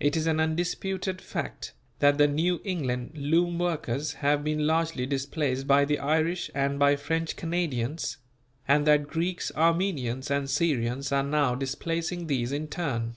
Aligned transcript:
It 0.00 0.16
is 0.16 0.26
an 0.26 0.40
undisputed 0.40 1.20
fact 1.20 1.74
that 2.00 2.18
the 2.18 2.26
New 2.26 2.60
England 2.64 3.12
loom 3.16 3.56
workers 3.56 4.14
have 4.14 4.42
been 4.42 4.66
largely 4.66 5.06
displaced 5.06 5.64
by 5.68 5.84
the 5.84 6.00
Irish 6.00 6.50
and 6.56 6.76
by 6.76 6.96
French 6.96 7.36
Canadians; 7.36 8.16
and 8.66 8.84
that 8.88 9.06
Greeks, 9.06 9.52
Armenians 9.54 10.28
and 10.28 10.50
Syrians 10.50 11.12
are 11.12 11.22
now 11.22 11.54
displacing 11.54 12.26
these 12.26 12.50
in 12.50 12.66
turn. 12.66 13.14